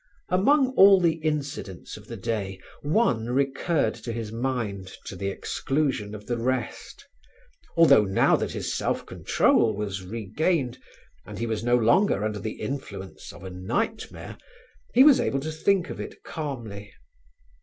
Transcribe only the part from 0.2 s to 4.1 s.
Among all the incidents of the day, one recurred